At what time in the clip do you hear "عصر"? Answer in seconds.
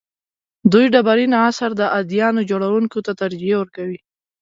1.45-1.69